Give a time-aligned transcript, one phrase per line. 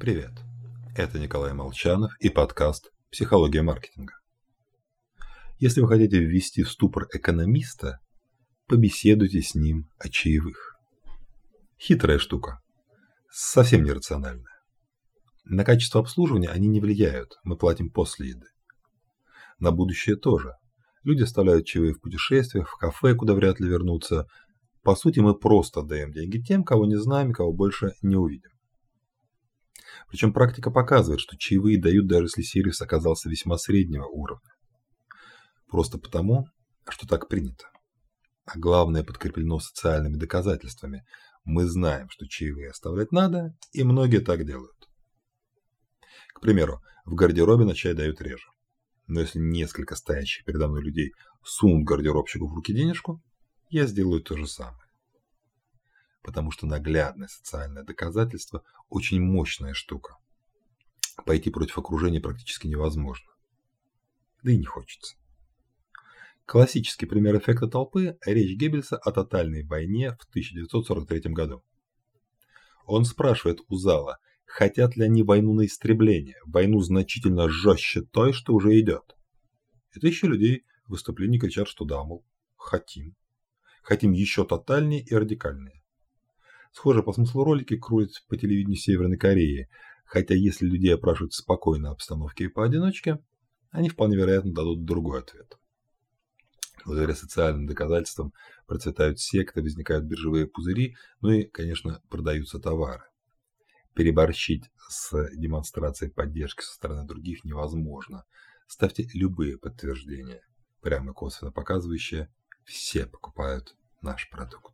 [0.00, 0.32] Привет,
[0.96, 4.14] это Николай Молчанов и подкаст «Психология маркетинга».
[5.60, 8.00] Если вы хотите ввести в ступор экономиста,
[8.66, 10.74] побеседуйте с ним о чаевых.
[11.80, 12.60] Хитрая штука,
[13.30, 14.60] совсем нерациональная.
[15.44, 18.48] На качество обслуживания они не влияют, мы платим после еды.
[19.60, 20.54] На будущее тоже.
[21.04, 24.26] Люди оставляют чаевые в путешествиях, в кафе, куда вряд ли вернутся.
[24.82, 28.53] По сути, мы просто даем деньги тем, кого не знаем и кого больше не увидим.
[30.14, 34.48] Причем практика показывает, что чаевые дают даже если сервис оказался весьма среднего уровня.
[35.66, 36.44] Просто потому,
[36.88, 37.64] что так принято.
[38.44, 41.02] А главное подкреплено социальными доказательствами.
[41.42, 44.76] Мы знаем, что чаевые оставлять надо, и многие так делают.
[46.32, 48.46] К примеру, в гардеробе на чай дают реже.
[49.08, 51.10] Но если несколько стоящих передо мной людей
[51.42, 53.20] сунут гардеробщику в руки денежку,
[53.68, 54.83] я сделаю то же самое
[56.24, 60.16] потому что наглядное социальное доказательство– очень мощная штука.
[61.26, 63.30] Пойти против окружения практически невозможно.
[64.42, 65.16] Да и не хочется.
[66.46, 71.62] Классический пример эффекта толпы– речь Геббельса о тотальной войне в 1943 году.
[72.86, 78.54] Он спрашивает у зала, хотят ли они войну на истребление, войну значительно жестче той, что
[78.54, 79.14] уже идет.
[79.94, 82.24] И тысячи людей в выступлении кричат, что да, мол,
[82.56, 83.14] хотим.
[83.82, 85.83] Хотим еще тотальнее и радикальнее.
[86.74, 89.68] Схоже по смыслу ролики крутят по телевидению Северной Кореи,
[90.04, 93.20] хотя если людей опрашивают в спокойной обстановке и поодиночке,
[93.70, 95.56] они вполне вероятно дадут другой ответ.
[96.84, 98.34] Благодаря социальным доказательствам
[98.66, 103.04] процветают секты, возникают биржевые пузыри, ну и, конечно, продаются товары.
[103.94, 108.24] Переборщить с демонстрацией поддержки со стороны других невозможно.
[108.66, 110.42] Ставьте любые подтверждения,
[110.80, 114.73] прямо косвенно показывающие, все покупают наш продукт.